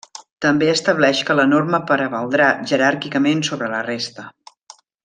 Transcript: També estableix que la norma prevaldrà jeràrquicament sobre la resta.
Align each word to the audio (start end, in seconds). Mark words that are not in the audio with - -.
També 0.45 0.69
estableix 0.71 1.21
que 1.27 1.35
la 1.41 1.45
norma 1.51 1.81
prevaldrà 1.93 2.49
jeràrquicament 2.73 3.47
sobre 3.51 3.71
la 3.77 3.87
resta. 3.93 4.31